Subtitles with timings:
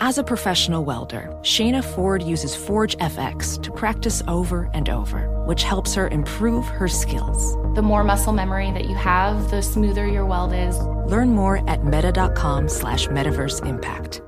[0.00, 5.62] As a professional welder, Shayna Ford uses Forge FX to practice over and over, which
[5.62, 7.54] helps her improve her skills.
[7.76, 10.76] The more muscle memory that you have, the smoother your weld is.
[11.06, 14.20] Learn more at meta.com slash metaverse impact.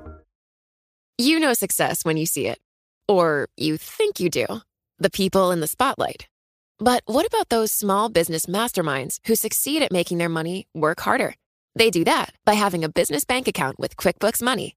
[1.18, 2.58] You know success when you see it.
[3.08, 4.46] Or you think you do.
[5.00, 6.28] The people in the spotlight.
[6.78, 11.34] But what about those small business masterminds who succeed at making their money work harder?
[11.74, 14.76] They do that by having a business bank account with QuickBooks Money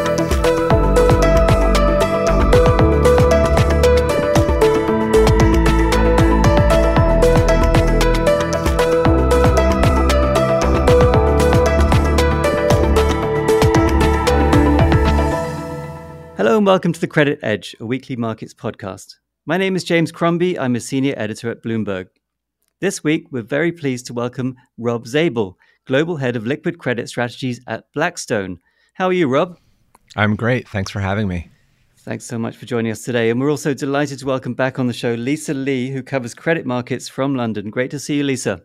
[16.61, 19.15] And welcome to the Credit Edge, a weekly markets podcast.
[19.47, 20.59] My name is James Crombie.
[20.59, 22.05] I'm a senior editor at Bloomberg.
[22.81, 25.55] This week, we're very pleased to welcome Rob Zable,
[25.87, 28.59] Global Head of Liquid Credit Strategies at Blackstone.
[28.93, 29.57] How are you, Rob?
[30.15, 30.69] I'm great.
[30.69, 31.49] Thanks for having me.
[32.01, 33.31] Thanks so much for joining us today.
[33.31, 36.67] And we're also delighted to welcome back on the show Lisa Lee, who covers credit
[36.67, 37.71] markets from London.
[37.71, 38.61] Great to see you, Lisa.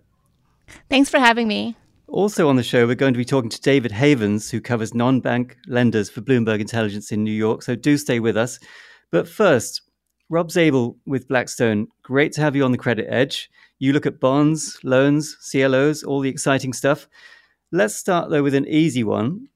[0.91, 1.77] Thanks for having me.
[2.09, 5.21] Also on the show, we're going to be talking to David Havens, who covers non
[5.21, 7.63] bank lenders for Bloomberg Intelligence in New York.
[7.63, 8.61] So do stay with us.
[9.11, 9.83] But first,
[10.29, 13.51] Rob Zable with Blackstone, great to have you on the credit edge.
[13.79, 17.09] You look at bonds, loans, CLOs, all the exciting stuff.
[17.73, 19.49] Let's start, though, with an easy one.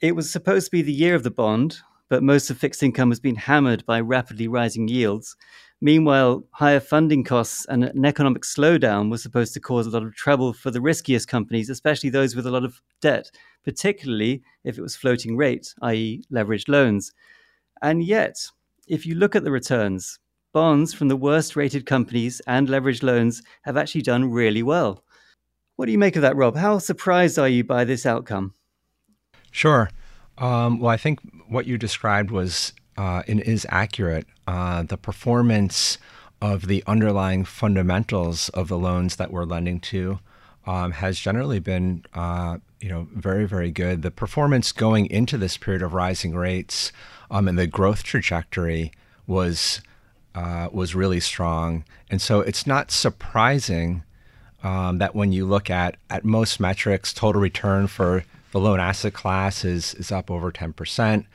[0.00, 1.78] It was supposed to be the year of the bond,
[2.08, 5.36] but most of fixed income has been hammered by rapidly rising yields.
[5.80, 10.14] Meanwhile, higher funding costs and an economic slowdown was supposed to cause a lot of
[10.16, 13.30] trouble for the riskiest companies, especially those with a lot of debt,
[13.64, 17.12] particularly if it was floating rate, i.e., leveraged loans.
[17.80, 18.36] And yet,
[18.88, 20.18] if you look at the returns,
[20.52, 25.04] bonds from the worst rated companies and leveraged loans have actually done really well.
[25.76, 26.56] What do you make of that, Rob?
[26.56, 28.54] How surprised are you by this outcome?
[29.52, 29.90] Sure.
[30.38, 34.26] Um, well, I think what you described was uh, and is accurate.
[34.46, 35.96] Uh, the performance
[36.42, 40.18] of the underlying fundamentals of the loans that we're lending to
[40.66, 44.02] um, has generally been, uh, you know, very, very good.
[44.02, 46.92] The performance going into this period of rising rates
[47.30, 48.92] um, and the growth trajectory
[49.26, 49.80] was
[50.34, 54.04] uh, was really strong, and so it's not surprising
[54.62, 59.14] um, that when you look at at most metrics, total return for the loan asset
[59.14, 61.26] class is is up over ten percent.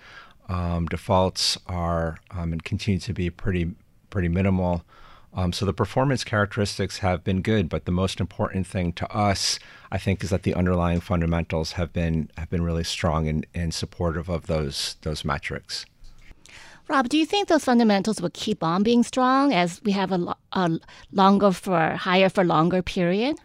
[0.53, 3.71] Um, defaults are um, and continue to be pretty
[4.11, 4.85] pretty minimal.
[5.33, 9.57] Um, so the performance characteristics have been good, but the most important thing to us,
[9.91, 13.73] I think, is that the underlying fundamentals have been have been really strong and, and
[13.73, 15.87] supportive of those those metrics.
[16.87, 20.35] Rob, do you think those fundamentals will keep on being strong as we have a,
[20.51, 20.79] a
[21.11, 23.37] longer for higher for longer period?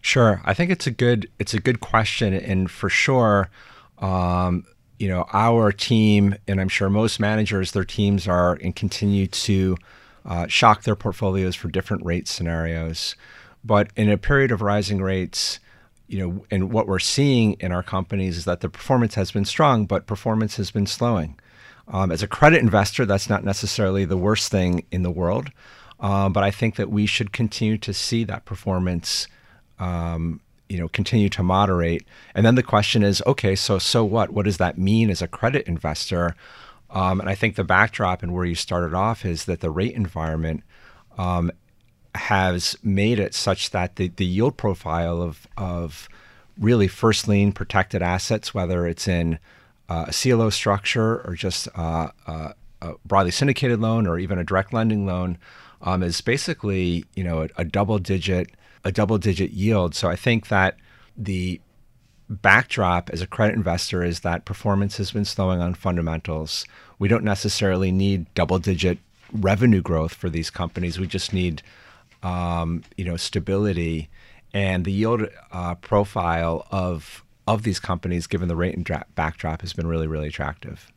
[0.00, 3.50] Sure, I think it's a good it's a good question, and for sure,
[3.98, 4.64] um,
[5.00, 9.78] you know, our team, and I'm sure most managers, their teams are and continue to
[10.26, 13.16] uh, shock their portfolios for different rate scenarios.
[13.64, 15.58] But in a period of rising rates,
[16.06, 19.46] you know, and what we're seeing in our companies is that the performance has been
[19.46, 21.40] strong, but performance has been slowing.
[21.88, 25.50] Um, as a credit investor, that's not necessarily the worst thing in the world,
[25.98, 29.28] uh, but I think that we should continue to see that performance
[29.78, 32.04] um, you know continue to moderate.
[32.34, 34.30] And then the question is okay so so what?
[34.30, 36.34] What does that mean as a credit investor?
[36.92, 39.94] Um, and i think the backdrop and where you started off is that the rate
[39.94, 40.64] environment
[41.18, 41.52] um,
[42.14, 46.08] has made it such that the, the yield profile of of
[46.58, 49.38] really first lien protected assets whether it's in
[49.88, 52.52] uh, a CLO structure or just uh, uh,
[52.82, 55.38] a broadly syndicated loan or even a direct lending loan
[55.82, 58.50] um, is basically you know a, a double digit
[58.84, 59.94] a double digit yield.
[59.94, 60.76] So I think that
[61.16, 61.60] the
[62.28, 66.64] backdrop as a credit investor is that performance has been slowing on fundamentals.
[66.98, 68.98] We don't necessarily need double digit
[69.32, 70.98] revenue growth for these companies.
[70.98, 71.62] We just need
[72.22, 74.08] um, you know stability.
[74.52, 79.72] and the yield uh, profile of of these companies, given the rate and backdrop, has
[79.72, 80.90] been really, really attractive.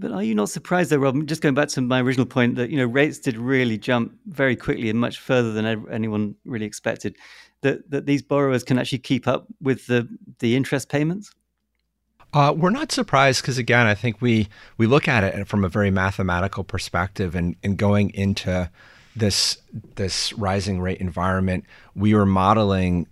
[0.00, 1.26] But are you not surprised, though, Rob?
[1.26, 4.56] Just going back to my original point that you know rates did really jump very
[4.56, 7.16] quickly and much further than anyone really expected.
[7.60, 10.08] That that these borrowers can actually keep up with the
[10.38, 11.32] the interest payments.
[12.32, 14.48] Uh, we're not surprised because again, I think we
[14.78, 18.70] we look at it from a very mathematical perspective, and, and going into
[19.14, 19.58] this
[19.96, 21.64] this rising rate environment,
[21.94, 23.06] we were modeling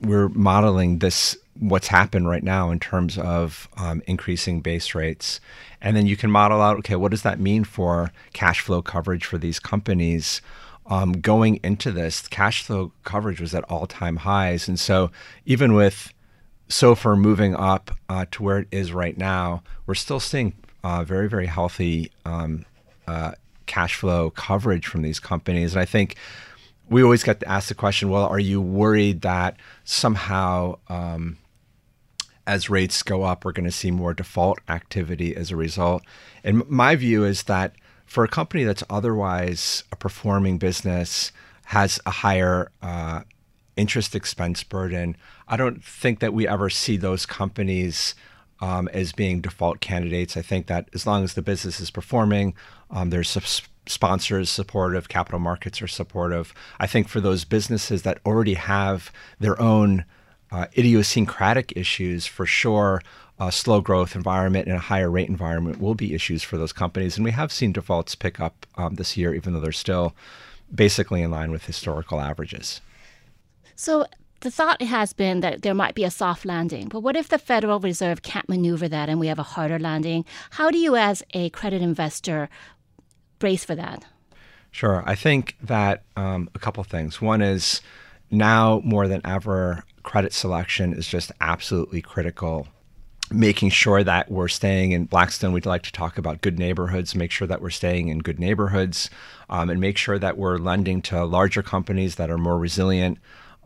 [0.00, 5.40] we're modeling this what's happened right now in terms of um, increasing base rates,
[5.80, 9.24] and then you can model out okay, what does that mean for cash flow coverage
[9.24, 10.40] for these companies?
[10.86, 15.10] Um, going into this, cash flow coverage was at all time highs, and so
[15.46, 16.12] even with
[16.68, 21.28] SOFR moving up uh, to where it is right now, we're still seeing uh, very,
[21.28, 22.64] very healthy um,
[23.06, 23.32] uh,
[23.66, 25.72] cash flow coverage from these companies.
[25.74, 26.16] And I think
[26.88, 31.38] we always get to ask the question well, are you worried that somehow um,
[32.46, 36.02] as rates go up, we're going to see more default activity as a result?
[36.42, 37.74] And my view is that
[38.06, 41.32] for a company that's otherwise a performing business,
[41.66, 43.22] has a higher uh,
[43.76, 45.16] interest expense burden.
[45.48, 48.14] I don't think that we ever see those companies
[48.60, 50.36] um, as being default candidates.
[50.36, 52.54] I think that as long as the business is performing,
[52.90, 53.36] um, there's
[53.86, 56.54] sponsors supportive, capital markets are supportive.
[56.78, 60.04] I think for those businesses that already have their own
[60.54, 63.02] uh, idiosyncratic issues, for sure,
[63.40, 67.16] a slow growth environment and a higher rate environment will be issues for those companies.
[67.16, 70.14] And we have seen defaults pick up um, this year, even though they're still
[70.72, 72.80] basically in line with historical averages.
[73.74, 74.06] So
[74.40, 77.38] the thought has been that there might be a soft landing, but what if the
[77.38, 80.24] Federal Reserve can't maneuver that and we have a harder landing?
[80.50, 82.48] How do you, as a credit investor,
[83.40, 84.04] brace for that?
[84.70, 85.02] Sure.
[85.04, 87.20] I think that um, a couple things.
[87.20, 87.80] One is
[88.30, 92.68] now more than ever, credit selection is just absolutely critical.
[93.32, 97.32] Making sure that we're staying in Blackstone, we'd like to talk about good neighborhoods, make
[97.32, 99.10] sure that we're staying in good neighborhoods,
[99.48, 103.18] um, and make sure that we're lending to larger companies that are more resilient,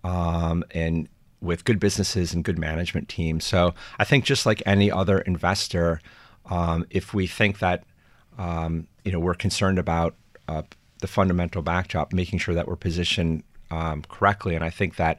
[0.05, 1.09] um, and
[1.41, 3.45] with good businesses and good management teams.
[3.45, 6.01] So I think just like any other investor,
[6.47, 7.85] um, if we think that
[8.39, 10.15] um, you know we're concerned about
[10.47, 10.63] uh,
[11.01, 13.43] the fundamental backdrop, making sure that we're positioned
[13.73, 15.19] um, correctly, and I think that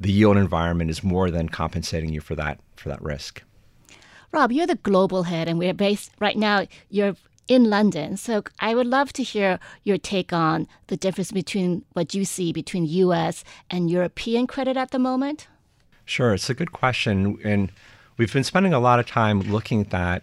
[0.00, 3.42] the yield environment is more than compensating you for that for that risk.
[4.32, 6.66] Rob, you're the global head, and we're based right now.
[6.88, 7.16] You're
[7.48, 8.16] in London.
[8.16, 12.52] So I would love to hear your take on the difference between what you see
[12.52, 15.48] between US and European credit at the moment.
[16.04, 17.38] Sure, it's a good question.
[17.42, 17.72] And
[18.16, 20.22] we've been spending a lot of time looking at that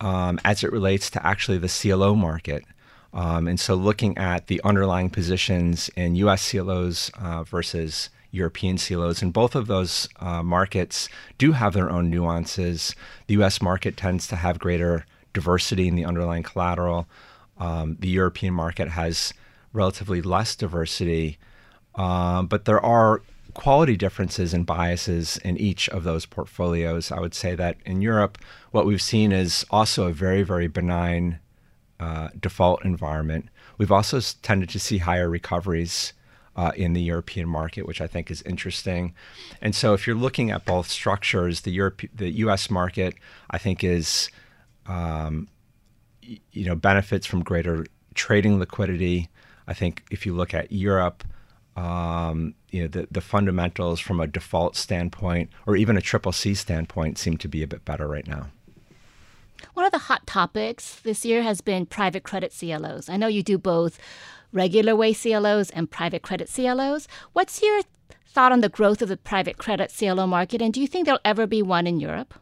[0.00, 2.64] um, as it relates to actually the CLO market.
[3.12, 9.22] Um, and so looking at the underlying positions in US CLOs uh, versus European CLOs.
[9.22, 11.08] And both of those uh, markets
[11.38, 12.94] do have their own nuances.
[13.26, 17.06] The US market tends to have greater diversity in the underlying collateral.
[17.58, 19.32] Um, the European market has
[19.72, 21.38] relatively less diversity,
[21.94, 23.22] um, but there are
[23.54, 27.10] quality differences and biases in each of those portfolios.
[27.10, 28.38] I would say that in Europe,
[28.70, 31.40] what we've seen is also a very, very benign
[31.98, 33.48] uh, default environment.
[33.76, 36.12] We've also tended to see higher recoveries
[36.58, 39.14] uh, in the European market, which I think is interesting.
[39.62, 42.68] And so, if you're looking at both structures, the Europe, the U.S.
[42.68, 43.14] market,
[43.48, 44.28] I think is
[44.86, 45.46] um,
[46.20, 49.28] you know, benefits from greater trading liquidity.
[49.68, 51.22] I think if you look at Europe,
[51.76, 56.54] um, you know, the, the fundamentals from a default standpoint or even a triple C
[56.54, 58.48] standpoint seem to be a bit better right now.
[59.74, 63.08] One of the hot topics this year has been private credit CLOs.
[63.08, 64.00] I know you do both
[64.52, 67.08] regular way CLOs and private credit CLOs.
[67.32, 67.82] What's your
[68.26, 71.20] thought on the growth of the private credit CLO market, and do you think there'll
[71.24, 72.34] ever be one in Europe?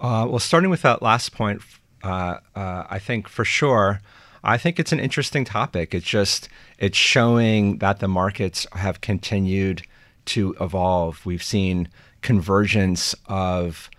[0.00, 1.62] Uh, well, starting with that last point,
[2.02, 4.00] uh, uh, I think for sure,
[4.44, 5.94] I think it's an interesting topic.
[5.94, 9.82] It's just it's showing that the markets have continued
[10.26, 11.24] to evolve.
[11.24, 11.88] We've seen
[12.20, 13.90] convergence of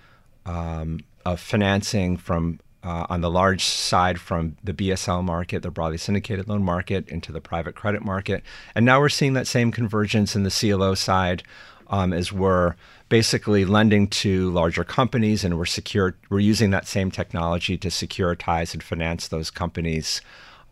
[0.45, 5.97] um, of financing from uh, on the large side from the BSL market, the broadly
[5.97, 8.43] syndicated loan market, into the private credit market,
[8.75, 11.43] and now we're seeing that same convergence in the CLO side
[11.89, 12.75] um, as we're
[13.09, 16.15] basically lending to larger companies, and we're secure.
[16.29, 20.21] We're using that same technology to securitize and finance those companies.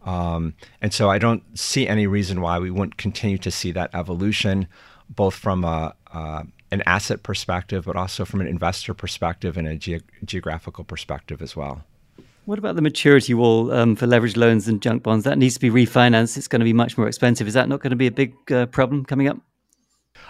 [0.05, 3.89] Um, and so I don't see any reason why we wouldn't continue to see that
[3.93, 4.67] evolution,
[5.09, 5.95] both from a,
[6.71, 11.57] an asset perspective, but also from an investor perspective and a ge- geographical perspective as
[11.57, 11.83] well.
[12.45, 15.25] What about the maturity wall um, for leveraged loans and junk bonds?
[15.25, 16.37] That needs to be refinanced.
[16.37, 17.47] It's going to be much more expensive.
[17.47, 19.37] Is that not going to be a big uh, problem coming up?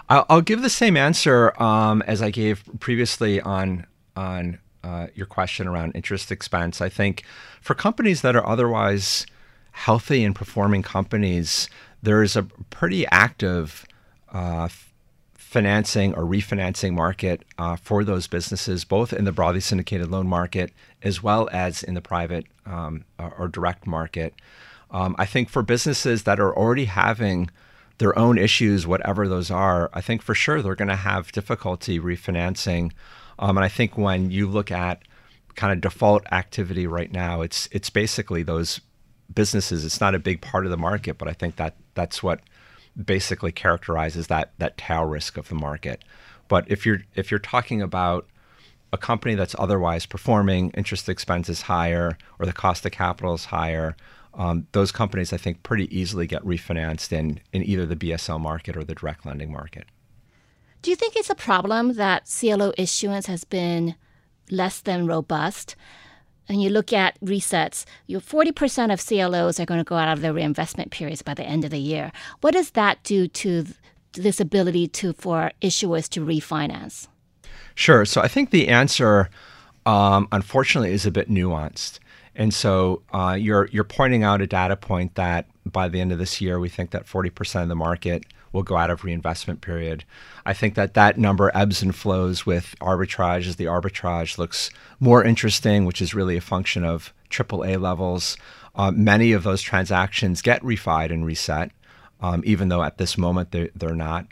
[0.08, 5.68] I'll, give the same answer um, as I gave previously on on uh, your question
[5.68, 6.80] around interest expense.
[6.80, 7.24] I think
[7.60, 9.26] for companies that are otherwise
[9.72, 11.70] healthy and performing companies,
[12.02, 13.86] there is a pretty active
[14.32, 14.70] uh,
[15.56, 20.74] financing or refinancing market uh, for those businesses, both in the broadly syndicated loan market
[21.02, 24.34] as well as in the private um, or direct market.
[24.92, 27.50] Um, I think for businesses that are already having
[28.00, 32.02] their own issues, whatever those are, I think for sure they're going to have difficulty
[32.02, 32.92] refinancing.
[33.40, 35.04] Um, and I think when you look at
[35.56, 38.82] kind of default activity right now, it's it's basically those
[39.34, 39.86] businesses.
[39.86, 42.42] It's not a big part of the market, but I think that that's what
[43.04, 46.04] basically characterizes that that tail risk of the market.
[46.48, 48.28] But if you're if you're talking about
[48.94, 53.46] a company that's otherwise performing, interest expense is higher, or the cost of capital is
[53.46, 53.96] higher,
[54.38, 58.76] um, those companies, I think, pretty easily get refinanced in, in either the BSL market
[58.76, 59.86] or the direct lending market.
[60.82, 63.96] Do you think it's a problem that CLO issuance has been
[64.52, 65.76] less than robust?
[66.48, 70.22] And you look at resets, your 40% of CLOs are going to go out of
[70.22, 72.12] their reinvestment periods by the end of the year.
[72.42, 73.66] What does that do to
[74.14, 77.08] this ability to for issuers to refinance?
[77.74, 78.06] Sure.
[78.06, 79.30] So I think the answer,
[79.86, 82.00] um, unfortunately, is a bit nuanced.
[82.36, 86.20] And so uh, you're you're pointing out a data point that by the end of
[86.20, 88.26] this year, we think that 40% of the market
[88.56, 90.06] will go out of reinvestment period.
[90.46, 95.24] I think that that number ebbs and flows with arbitrage as the arbitrage looks more
[95.24, 98.38] interesting, which is really a function of AAA levels.
[98.74, 101.72] Uh, many of those transactions get refied and reset,
[102.22, 104.26] um, even though at this moment they're, they're not.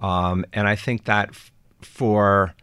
[0.00, 2.54] Um, and I think that f- for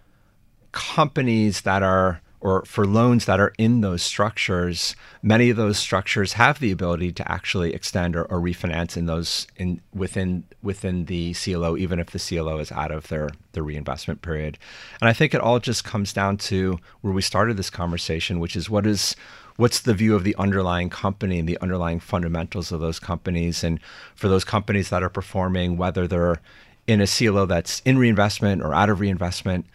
[0.71, 6.33] companies that are or for loans that are in those structures, many of those structures
[6.33, 11.33] have the ability to actually extend or, or, refinance in those in within within the
[11.33, 14.59] CLO, even if the CLO is out of their their reinvestment period.
[15.01, 18.55] And I think it all just comes down to where we started this conversation, which
[18.55, 19.15] is what is
[19.55, 23.79] what's the view of the underlying company and the underlying fundamentals of those companies, and
[24.13, 26.39] for those companies that are performing, whether they're
[26.85, 29.65] in a CLO that's in reinvestment or out of reinvestment.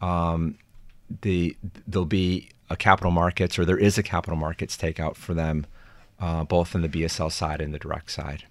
[0.00, 0.56] Um,
[1.22, 5.66] the there'll be a capital markets or there is a capital markets takeout for them,
[6.20, 8.44] uh, both in the BSL side and the direct side.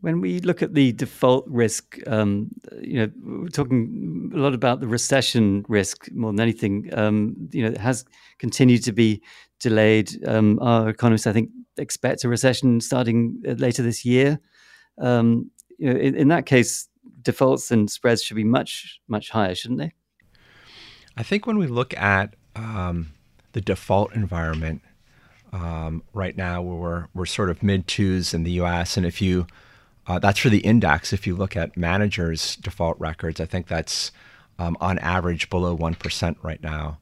[0.00, 2.50] When we look at the default risk, um,
[2.80, 6.90] you know, we're talking a lot about the recession risk more than anything.
[6.92, 8.04] Um, you know, it has
[8.38, 9.22] continued to be
[9.58, 10.10] delayed.
[10.26, 14.38] Um, our economists, I think, expect a recession starting uh, later this year.
[14.98, 16.88] Um, you know, in, in that case,
[17.22, 19.92] defaults and spreads should be much, much higher, shouldn't they?
[21.16, 23.12] I think when we look at um,
[23.52, 24.82] the default environment
[25.52, 29.22] um, right now, where we're we're sort of mid twos in the U.S., and if
[29.22, 29.46] you
[30.06, 31.12] uh, that's for the index.
[31.12, 34.12] If you look at managers' default records, I think that's
[34.58, 36.98] um, on average below one percent right now.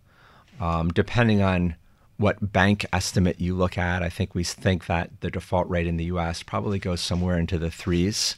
[0.61, 1.75] Um, depending on
[2.17, 5.97] what bank estimate you look at, I think we think that the default rate in
[5.97, 6.45] the U.S.
[6.45, 8.37] probably goes somewhere into the threes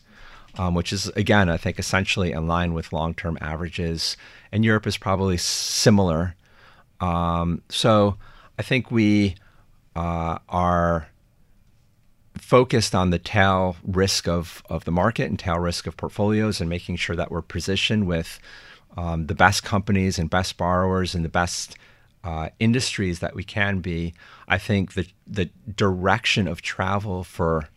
[0.57, 4.17] um, which is, again, I think essentially in line with long term averages.
[4.53, 6.35] And Europe is probably similar.
[7.01, 8.17] Um, so
[8.59, 9.37] I think we
[9.95, 11.09] uh, are
[12.39, 16.71] focused on the tail risk of, of the market and tail risk of portfolios and
[16.71, 18.39] making sure that we're positioned with
[18.97, 21.77] um, the best companies and best borrowers and the best
[22.25, 24.15] uh, industries that we can be.
[24.49, 27.69] I think the, the direction of travel for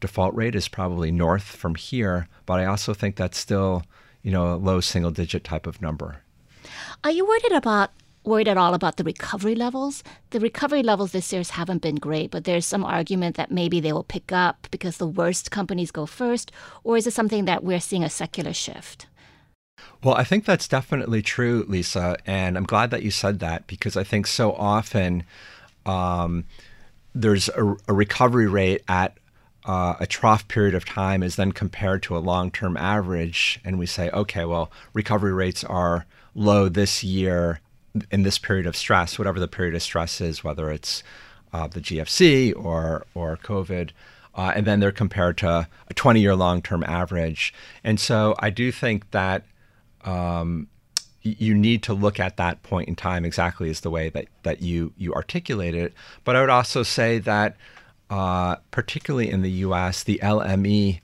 [0.00, 3.84] default rate is probably north from here, but I also think that's still,
[4.22, 6.22] you know, a low single digit type of number.
[7.04, 7.90] Are you worried about
[8.22, 10.02] worried at all about the recovery levels?
[10.30, 13.92] The recovery levels this year haven't been great, but there's some argument that maybe they
[13.92, 16.52] will pick up because the worst companies go first,
[16.84, 19.06] or is it something that we're seeing a secular shift?
[20.02, 23.96] Well, I think that's definitely true, Lisa, and I'm glad that you said that because
[23.96, 25.24] I think so often
[25.86, 26.44] um,
[27.14, 29.16] there's a, a recovery rate at
[29.64, 33.78] uh, a trough period of time is then compared to a long term average, and
[33.78, 37.60] we say, okay, well, recovery rates are low this year
[38.10, 41.02] in this period of stress, whatever the period of stress is, whether it's
[41.52, 43.90] uh, the GFC or or COVID,
[44.34, 47.52] uh, and then they're compared to a 20 year long term average.
[47.84, 49.44] And so I do think that
[50.04, 50.68] um,
[51.22, 54.62] you need to look at that point in time exactly as the way that that
[54.62, 55.92] you you articulate it.
[56.24, 57.56] But I would also say that
[58.10, 61.00] uh, particularly in the US, the LME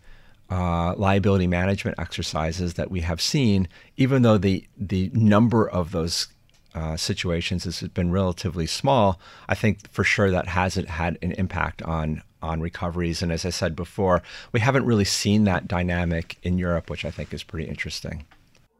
[0.50, 6.28] uh, liability management exercises that we have seen, even though the, the number of those
[6.74, 11.82] uh, situations has been relatively small, I think for sure that hasn't had an impact
[11.82, 13.22] on on recoveries.
[13.22, 14.22] And as I said before,
[14.52, 18.26] we haven't really seen that dynamic in Europe, which I think is pretty interesting.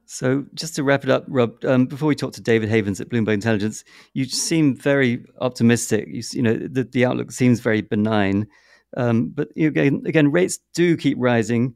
[0.06, 3.08] So, just to wrap it up, Rob, um, before we talk to David Havens at
[3.08, 3.82] Bloomberg Intelligence,
[4.14, 6.06] you seem very optimistic.
[6.08, 8.46] You, you know, the, the outlook seems very benign.
[8.96, 11.75] Um, but again, again, rates do keep rising.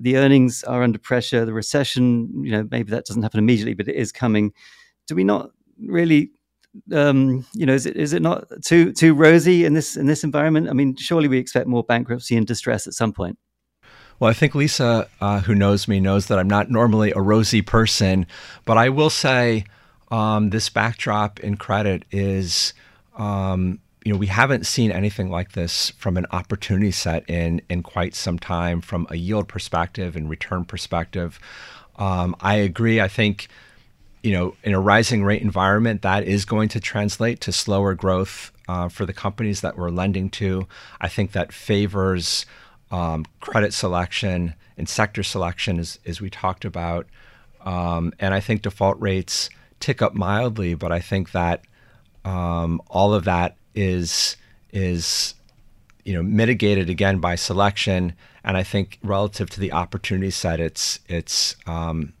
[0.00, 1.44] The earnings are under pressure.
[1.44, 4.52] The recession, you know, maybe that doesn't happen immediately, but it is coming.
[5.06, 6.32] Do we not really
[6.92, 10.24] um, you know, is it is it not too too rosy in this in this
[10.24, 10.68] environment?
[10.68, 13.38] I mean, surely we expect more bankruptcy and distress at some point.
[14.18, 17.62] Well, I think Lisa, uh, who knows me, knows that I'm not normally a rosy
[17.62, 18.26] person,
[18.64, 19.64] but I will say
[20.10, 22.72] um, this backdrop in credit is,
[23.16, 27.82] um, you know, we haven't seen anything like this from an opportunity set in in
[27.82, 31.38] quite some time, from a yield perspective and return perspective.
[31.96, 33.00] Um, I agree.
[33.00, 33.48] I think
[34.22, 38.50] you know, in a rising rate environment, that is going to translate to slower growth
[38.68, 40.66] uh, for the companies that we're lending to.
[41.00, 42.44] I think that favors
[42.90, 47.06] um, credit selection and sector selection, as, as we talked about.
[47.64, 51.62] Um, and I think default rates tick up mildly, but I think that
[52.24, 54.36] um, all of that is
[54.70, 55.34] is
[56.04, 58.14] you know mitigated again by selection.
[58.44, 62.12] And I think relative to the opportunity set, it's it's um,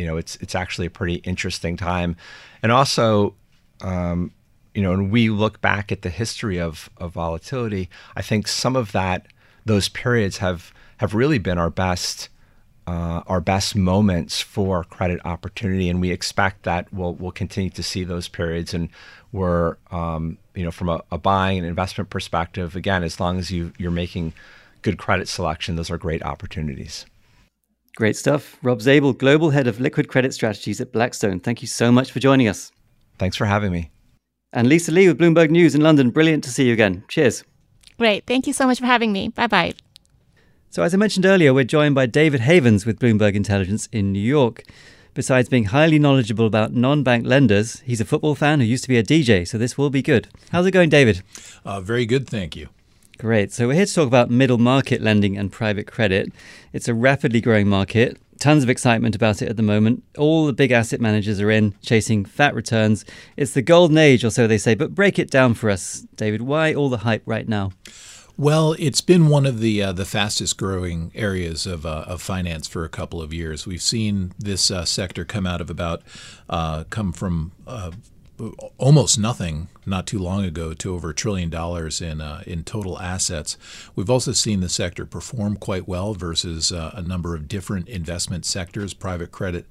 [0.00, 2.16] you know, it's it's actually a pretty interesting time,
[2.62, 3.34] and also,
[3.82, 4.32] um,
[4.74, 8.76] you know, when we look back at the history of of volatility, I think some
[8.76, 9.26] of that
[9.70, 12.28] those periods have have really been our best.
[12.86, 17.84] Uh, our best moments for credit opportunity, and we expect that we'll we'll continue to
[17.84, 18.74] see those periods.
[18.74, 18.88] And
[19.30, 23.52] we're, um, you know, from a, a, buying and investment perspective, again, as long as
[23.52, 24.32] you you're making
[24.82, 27.06] good credit selection, those are great opportunities.
[27.94, 28.56] Great stuff.
[28.60, 31.38] Rob Zable, Global Head of Liquid Credit Strategies at Blackstone.
[31.38, 32.72] Thank you so much for joining us.
[33.18, 33.90] Thanks for having me.
[34.52, 36.10] And Lisa Lee with Bloomberg News in London.
[36.10, 37.04] Brilliant to see you again.
[37.06, 37.44] Cheers.
[38.00, 38.24] Great.
[38.24, 39.28] Thank you so much for having me.
[39.28, 39.74] Bye bye.
[40.70, 44.22] So, as I mentioned earlier, we're joined by David Havens with Bloomberg Intelligence in New
[44.22, 44.62] York.
[45.12, 48.88] Besides being highly knowledgeable about non bank lenders, he's a football fan who used to
[48.88, 50.28] be a DJ, so this will be good.
[50.50, 51.20] How's it going, David?
[51.62, 52.70] Uh, very good, thank you.
[53.18, 53.52] Great.
[53.52, 56.32] So we're here to talk about middle market lending and private credit.
[56.72, 58.16] It's a rapidly growing market.
[58.40, 60.02] Tons of excitement about it at the moment.
[60.18, 63.04] All the big asset managers are in, chasing fat returns.
[63.36, 64.74] It's the golden age, or so they say.
[64.74, 66.42] But break it down for us, David.
[66.42, 67.72] Why all the hype right now?
[68.38, 72.66] Well, it's been one of the uh, the fastest growing areas of, uh, of finance
[72.66, 73.66] for a couple of years.
[73.66, 76.02] We've seen this uh, sector come out of about
[76.48, 77.90] uh, come from uh,
[78.78, 82.98] almost nothing not too long ago to over a trillion dollars in uh, in total
[83.00, 83.56] assets.
[83.94, 88.44] We've also seen the sector perform quite well versus uh, a number of different investment
[88.44, 88.94] sectors.
[88.94, 89.66] Private credit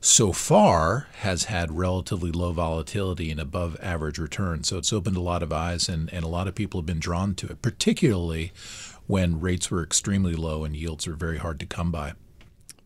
[0.00, 4.68] so far has had relatively low volatility and above average returns.
[4.68, 7.00] So it's opened a lot of eyes and, and a lot of people have been
[7.00, 8.52] drawn to it, particularly
[9.06, 12.12] when rates were extremely low and yields were very hard to come by.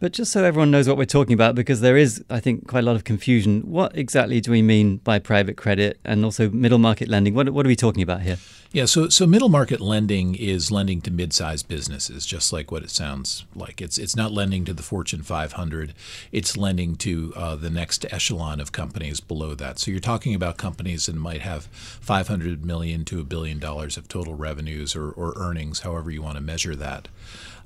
[0.00, 2.80] But just so everyone knows what we're talking about, because there is, I think, quite
[2.80, 3.60] a lot of confusion.
[3.60, 7.34] What exactly do we mean by private credit and also middle market lending?
[7.34, 8.38] What, what are we talking about here?
[8.72, 12.90] Yeah, so so middle market lending is lending to mid-sized businesses, just like what it
[12.90, 13.83] sounds like.
[13.83, 15.92] It's it's not lending to the Fortune 500.
[16.30, 19.80] It's lending to uh, the next echelon of companies below that.
[19.80, 24.06] So you're talking about companies that might have 500 million to a billion dollars of
[24.06, 27.09] total revenues or, or earnings, however you want to measure that.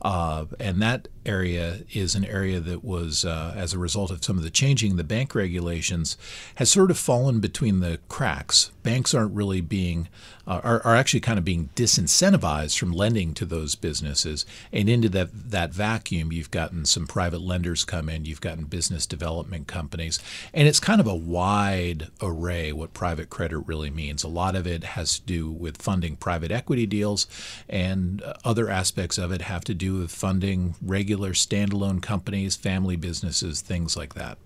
[0.04, 4.36] Uh, and that area is an area that was, uh, as a result of some
[4.36, 6.18] of the changing the bank regulations,
[6.56, 8.70] has sort of fallen between the cracks.
[8.82, 10.08] Banks aren't really being,
[10.46, 14.44] uh, are, are actually kind of being disincentivized from lending to those businesses.
[14.72, 19.06] And into that, that vacuum, you've gotten some private lenders come in, you've gotten business
[19.06, 20.18] development companies.
[20.52, 24.22] And it's kind of a wide array what private credit really means.
[24.22, 27.26] A lot of it has to do with funding private equity deals,
[27.68, 33.60] and other aspects of it have to do with funding regular standalone companies, family businesses,
[33.60, 34.38] things like that.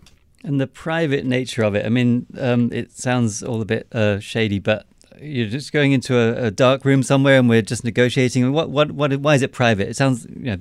[0.45, 4.21] And the private nature of it, I mean, um, it sounds all a bit uh,
[4.21, 4.87] shady, but
[5.21, 8.53] you're just going into a, a, dark room somewhere and we're just negotiating.
[8.53, 9.89] What, what, what, why is it private?
[9.89, 10.59] It sounds, you know,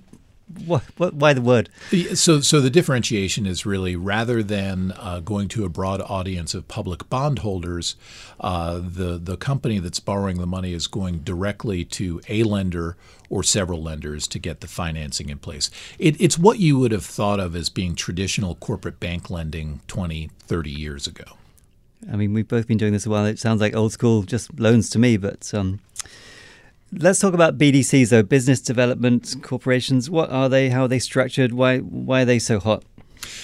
[0.66, 1.70] what, what, why the word?
[2.14, 6.68] So, so the differentiation is really rather than uh, going to a broad audience of
[6.70, 7.98] public bondholders,
[8.40, 12.96] uh, the the company that's borrowing the money is going directly to a lender
[13.30, 15.70] or several lenders to get the financing in place.
[16.00, 20.32] It, it's what you would have thought of as being traditional corporate bank lending 20,
[20.40, 21.26] 30 years ago.
[22.12, 23.26] I mean, we've both been doing this a while.
[23.26, 25.80] It sounds like old school, just loans to me, but um,
[26.94, 28.24] Let's talk about BDCs, though.
[28.24, 30.10] Business development corporations.
[30.10, 30.70] What are they?
[30.70, 31.52] How are they structured?
[31.52, 32.84] Why why are they so hot?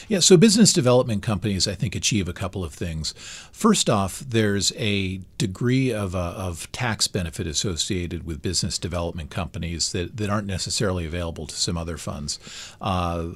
[0.07, 3.13] Yeah, so business development companies, I think, achieve a couple of things.
[3.51, 9.91] First off, there's a degree of, uh, of tax benefit associated with business development companies
[9.91, 12.39] that, that aren't necessarily available to some other funds.
[12.79, 13.29] Uh,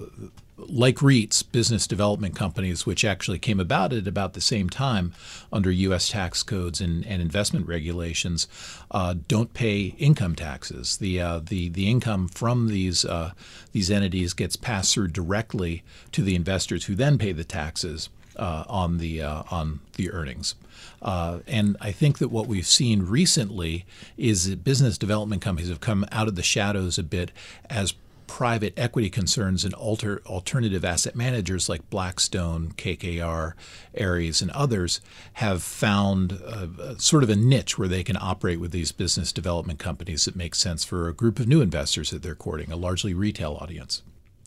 [0.57, 5.13] like REITs, business development companies, which actually came about at about the same time
[5.51, 6.09] under U.S.
[6.09, 8.47] tax codes and, and investment regulations,
[8.91, 10.97] uh, don't pay income taxes.
[10.97, 13.33] The uh, the the income from these uh,
[13.71, 18.63] these entities gets passed through directly to the investors, who then pay the taxes uh,
[18.67, 20.55] on the uh, on the earnings.
[21.01, 23.85] Uh, and I think that what we've seen recently
[24.17, 27.31] is that business development companies have come out of the shadows a bit
[27.69, 27.93] as
[28.27, 33.53] private equity concerns and alter, alternative asset managers like Blackstone, KKR,
[33.99, 35.01] Ares, and others
[35.33, 39.31] have found a, a sort of a niche where they can operate with these business
[39.31, 42.75] development companies that makes sense for a group of new investors that they're courting, a
[42.75, 44.03] largely retail audience.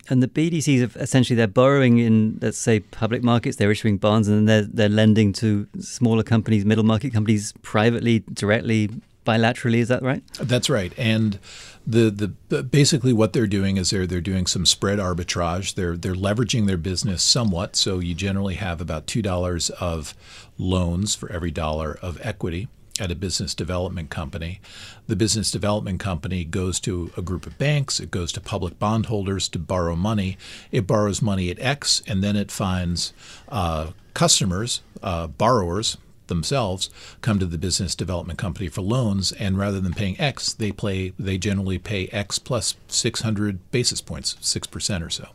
[0.09, 4.29] And the BDCs have essentially they're borrowing in let's say public markets, they're issuing bonds,
[4.29, 8.89] and then they're they're lending to smaller companies, middle market companies, privately, directly,
[9.27, 9.79] bilaterally.
[9.79, 10.23] Is that right?
[10.41, 10.93] That's right.
[10.97, 11.39] And
[11.87, 15.75] the, the basically what they're doing is they're they're doing some spread arbitrage.
[15.75, 17.77] They're they're leveraging their business somewhat.
[17.77, 20.15] So you generally have about two dollars of
[20.59, 22.69] loans for every dollar of equity
[23.01, 24.61] at a business development company.
[25.07, 29.49] The business development company goes to a group of banks, it goes to public bondholders
[29.51, 30.37] to borrow money.
[30.71, 33.13] It borrows money at X, and then it finds
[33.49, 35.97] uh, customers, uh, borrowers,
[36.31, 36.89] themselves
[37.21, 41.13] come to the business development company for loans, and rather than paying X, they play
[41.19, 45.29] they generally pay X plus 600 basis points, six percent or so.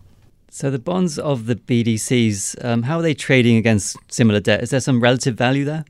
[0.49, 4.63] So the bonds of the BDCs, um, how are they trading against similar debt?
[4.63, 5.85] Is there some relative value there?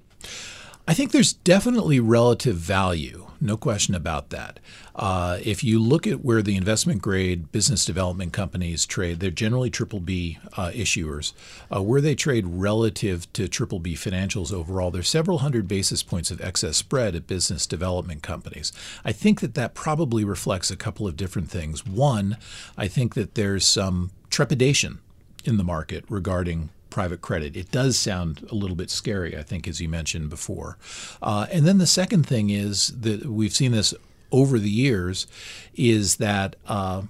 [0.88, 4.60] I think there's definitely relative value no question about that.
[4.96, 9.70] Uh, if you look at where the investment grade business development companies trade, they're generally
[9.70, 11.34] triple B uh, issuers.
[11.74, 16.32] Uh, where they trade relative to triple B financials overall, there's several hundred basis points
[16.32, 18.72] of excess spread at business development companies.
[19.04, 21.86] I think that that probably reflects a couple of different things.
[21.86, 22.38] One,
[22.78, 25.00] I think that there's some trepidation
[25.44, 27.58] in the market regarding private credit.
[27.58, 30.78] It does sound a little bit scary, I think, as you mentioned before.
[31.22, 33.94] Uh, and then the second thing is that we've seen this
[34.32, 35.28] over the years
[35.76, 37.02] is that uh,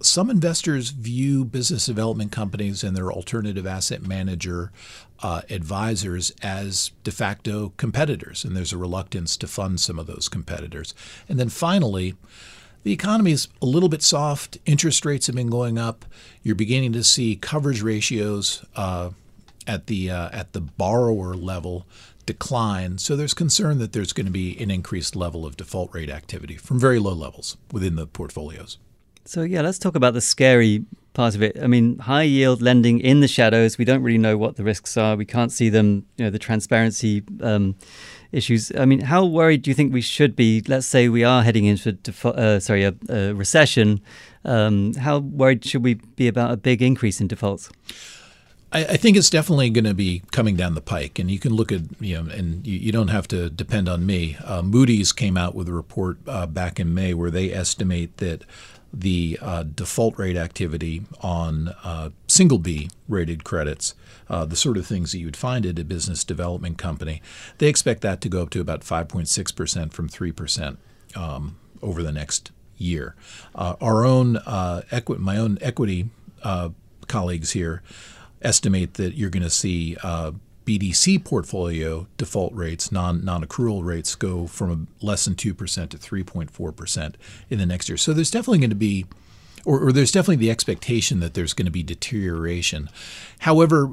[0.00, 4.72] some investors view business development companies and their alternative asset manager
[5.22, 10.30] uh, advisors as de facto competitors, and there's a reluctance to fund some of those
[10.30, 10.94] competitors.
[11.28, 12.14] And then finally,
[12.84, 14.56] the economy is a little bit soft.
[14.64, 16.06] Interest rates have been going up.
[16.42, 19.10] You're beginning to see coverage ratios uh,
[19.66, 21.86] at the uh, at the borrower level
[22.26, 22.98] decline.
[22.98, 26.56] So there's concern that there's going to be an increased level of default rate activity
[26.56, 28.78] from very low levels within the portfolios.
[29.24, 31.56] So yeah, let's talk about the scary part of it.
[31.60, 33.78] I mean, high yield lending in the shadows.
[33.78, 35.16] We don't really know what the risks are.
[35.16, 36.06] We can't see them.
[36.16, 37.74] You know, the transparency um,
[38.32, 38.70] issues.
[38.78, 40.62] I mean, how worried do you think we should be?
[40.68, 44.00] Let's say we are heading into defo- uh, sorry a, a recession.
[44.44, 47.70] Um, how worried should we be about a big increase in defaults?
[48.76, 51.54] I, I think it's definitely going to be coming down the pike, and you can
[51.54, 54.36] look at you know, and you, you don't have to depend on me.
[54.44, 58.44] Uh, Moody's came out with a report uh, back in May where they estimate that
[58.92, 63.94] the uh, default rate activity on uh, single B rated credits,
[64.28, 67.22] uh, the sort of things that you would find at a business development company,
[67.58, 70.76] they expect that to go up to about 5.6% from 3%
[71.14, 73.16] um, over the next year.
[73.54, 76.10] Uh, our own uh, equi- my own equity
[76.42, 76.70] uh,
[77.08, 77.82] colleagues here
[78.46, 80.32] estimate that you're going to see uh,
[80.64, 85.98] BDC portfolio default rates, non non accrual rates, go from less than two percent to
[85.98, 87.16] three point four percent
[87.50, 87.96] in the next year.
[87.96, 89.06] So there's definitely going to be,
[89.64, 92.88] or, or there's definitely the expectation that there's going to be deterioration.
[93.40, 93.90] However,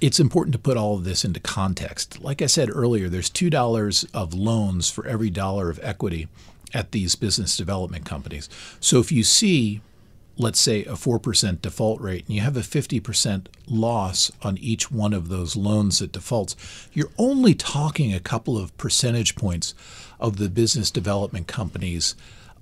[0.00, 2.22] it's important to put all of this into context.
[2.22, 6.28] Like I said earlier, there's two dollars of loans for every dollar of equity
[6.72, 8.48] at these business development companies.
[8.80, 9.80] So if you see
[10.38, 15.12] let's say, a 4% default rate and you have a 50% loss on each one
[15.12, 16.56] of those loans that defaults,
[16.92, 19.74] you're only talking a couple of percentage points
[20.20, 22.14] of the business development company's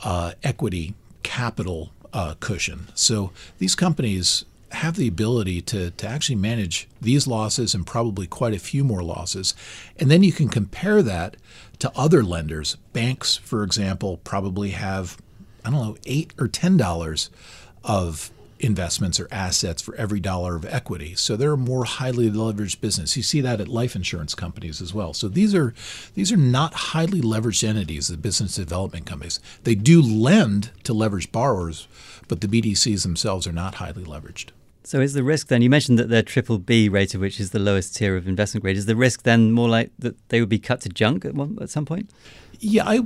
[0.03, 2.89] uh, equity capital uh, cushion.
[2.95, 8.55] So these companies have the ability to, to actually manage these losses and probably quite
[8.55, 9.55] a few more losses.
[9.99, 11.37] And then you can compare that
[11.79, 12.77] to other lenders.
[12.93, 15.17] Banks, for example, probably have,
[15.65, 17.31] I don't know, eight or ten dollars
[17.85, 21.15] of investments or assets for every dollar of equity.
[21.15, 23.17] So they're a more highly leveraged business.
[23.17, 25.13] You see that at life insurance companies as well.
[25.13, 25.75] So these are
[26.15, 29.41] these are not highly leveraged entities, the business development companies.
[29.65, 31.87] They do lend to leveraged borrowers,
[32.29, 34.51] but the BDCs themselves are not highly leveraged.
[34.87, 35.63] So is the risk then?
[35.63, 38.77] You mentioned that they're triple B rated, which is the lowest tier of investment grade.
[38.77, 41.57] Is the risk then more like that they would be cut to junk at, one,
[41.61, 42.11] at some point?
[42.61, 43.01] Yeah, I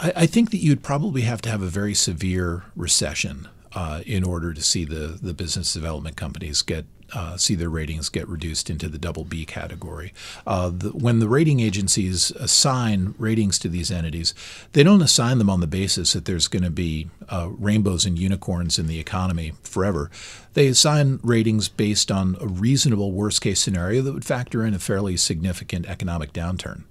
[0.00, 4.52] I think that you'd probably have to have a very severe recession uh, in order
[4.52, 8.88] to see the the business development companies get uh, see their ratings get reduced into
[8.88, 10.12] the double B category.
[10.46, 14.34] Uh, the, when the rating agencies assign ratings to these entities,
[14.72, 18.18] they don't assign them on the basis that there's going to be uh, rainbows and
[18.18, 20.10] unicorns in the economy forever.
[20.54, 24.78] They assign ratings based on a reasonable worst case scenario that would factor in a
[24.78, 26.84] fairly significant economic downturn.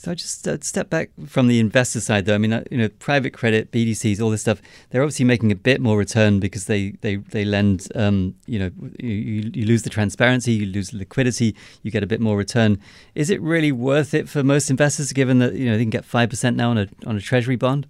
[0.00, 2.34] So I just uh, step back from the investor side, though.
[2.34, 4.62] I mean, uh, you know, private credit, BDCs, all this stuff.
[4.88, 7.86] They're obviously making a bit more return because they they they lend.
[7.94, 12.06] Um, you know, you, you lose the transparency, you lose the liquidity, you get a
[12.06, 12.80] bit more return.
[13.14, 16.06] Is it really worth it for most investors, given that you know they can get
[16.06, 17.86] five percent now on a on a treasury bond?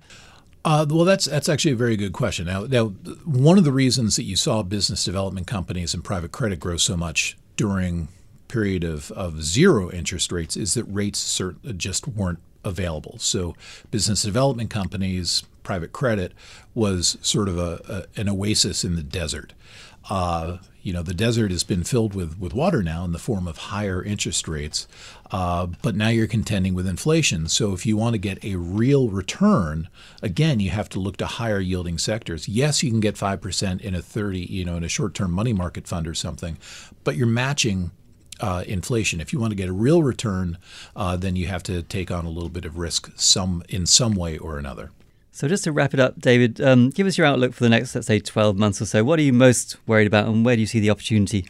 [0.64, 2.46] Uh, well, that's that's actually a very good question.
[2.46, 2.86] Now, now,
[3.24, 6.96] one of the reasons that you saw business development companies and private credit grow so
[6.96, 8.08] much during
[8.50, 11.40] period of, of zero interest rates is that rates
[11.76, 13.16] just weren't available.
[13.18, 13.54] So
[13.90, 16.32] business development companies, private credit
[16.74, 19.52] was sort of a, a an oasis in the desert.
[20.08, 23.46] Uh, you know, the desert has been filled with, with water now in the form
[23.46, 24.88] of higher interest rates,
[25.30, 27.48] uh, but now you're contending with inflation.
[27.48, 29.88] So if you want to get a real return,
[30.22, 32.48] again, you have to look to higher yielding sectors.
[32.48, 35.52] Yes, you can get 5% in a 30, you know, in a short term money
[35.52, 36.56] market fund or something,
[37.04, 37.90] but you're matching
[38.40, 39.20] uh, inflation.
[39.20, 40.58] If you want to get a real return,
[40.96, 44.14] uh, then you have to take on a little bit of risk some in some
[44.14, 44.90] way or another.
[45.32, 47.94] So just to wrap it up, David, um, give us your outlook for the next,
[47.94, 49.04] let's say, 12 months or so.
[49.04, 51.46] What are you most worried about and where do you see the opportunity?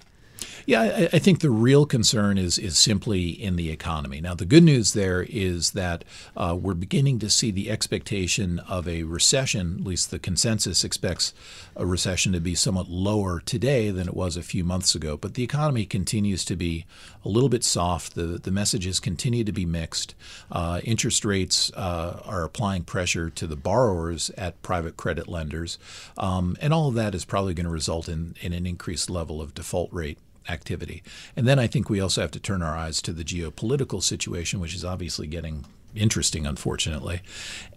[0.66, 4.20] Yeah, I, I, think the real concern is is simply in the economy.
[4.20, 6.04] Now, the good news there is that
[6.36, 9.76] uh, we're beginning to see the expectation of a recession.
[9.80, 11.32] At least the consensus expects
[11.76, 15.16] a recession to be somewhat lower today than it was a few months ago.
[15.16, 16.84] But the economy continues to be
[17.24, 18.14] a little bit soft.
[18.14, 20.14] The the messages continue to be mixed.
[20.52, 25.78] Uh, interest rates uh, are applying pressure to the borrowers at private credit lenders,
[26.18, 29.40] um, and all of that is probably going to result in in an increased level
[29.40, 30.18] of default rate
[30.50, 31.02] activity.
[31.36, 34.60] And then I think we also have to turn our eyes to the geopolitical situation,
[34.60, 37.20] which is obviously getting interesting, unfortunately,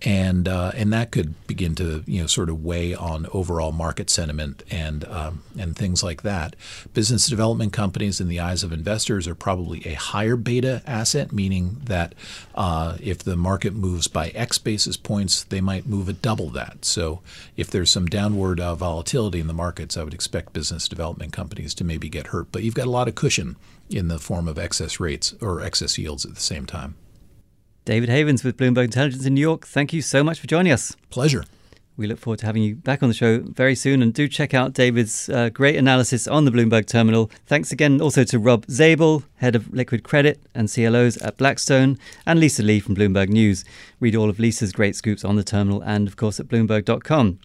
[0.02, 4.10] and uh, and that could begin to you know sort of weigh on overall market
[4.10, 6.56] sentiment and um, and things like that.
[6.94, 11.78] Business development companies, in the eyes of investors, are probably a higher beta asset, meaning
[11.86, 12.14] that
[12.56, 16.86] uh, if the market moves by X basis points, they might move at double that.
[16.86, 17.22] So
[17.58, 21.74] if there's some downward uh, volatility in the markets, I would expect business development companies
[21.76, 22.52] to maybe get hurt.
[22.52, 23.56] But you've got a lot of cushion
[23.90, 26.96] in the form of excess rates or excess yields at the same time.
[27.86, 30.96] David Havens with Bloomberg Intelligence in New York, thank you so much for joining us.
[31.10, 31.44] Pleasure.
[31.98, 34.02] We look forward to having you back on the show very soon.
[34.02, 37.30] And do check out David's uh, great analysis on the Bloomberg terminal.
[37.46, 42.40] Thanks again also to Rob Zable, head of liquid credit and CLOs at Blackstone, and
[42.40, 43.66] Lisa Lee from Bloomberg News.
[44.00, 47.40] Read all of Lisa's great scoops on the terminal and, of course, at Bloomberg.com.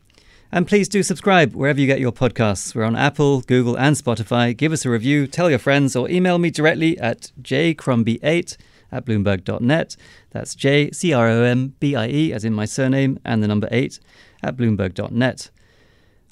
[0.50, 2.74] And please do subscribe wherever you get your podcasts.
[2.74, 4.56] We're on Apple, Google, and Spotify.
[4.56, 8.56] Give us a review, tell your friends, or email me directly at jcrombie8
[8.92, 9.96] at bloomberg.net.
[10.30, 13.48] That's J C R O M B I E, as in my surname, and the
[13.48, 13.98] number 8
[14.42, 15.50] at bloomberg.net.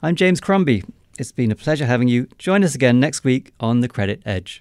[0.02, 0.84] I'm James Crombie.
[1.18, 2.28] It's been a pleasure having you.
[2.38, 4.60] Join us again next week on The Credit Edge.